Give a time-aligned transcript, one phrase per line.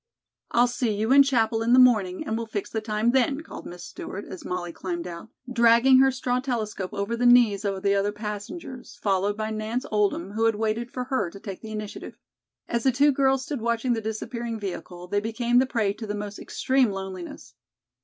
[0.49, 3.67] "I'll see you in Chapel in the morning, and we'll fix the time then," called
[3.67, 7.93] Miss Stewart as Molly climbed out, dragging her straw telescope over the knees of the
[7.93, 12.17] other passengers, followed by Nance Oldham, who had waited for her to take the initiative.
[12.67, 16.15] As the two girls stood watching the disappearing vehicle, they became the prey to the
[16.15, 17.53] most extreme loneliness.